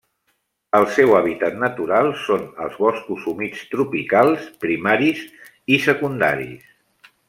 El 0.77 0.85
seu 0.95 1.13
hàbitat 1.17 1.59
natural 1.65 2.09
són 2.23 2.49
els 2.67 2.81
boscos 2.87 3.29
humits 3.35 3.63
tropicals 3.77 4.51
primaris 4.67 5.25
i 5.79 5.83
secundaris. 5.89 6.71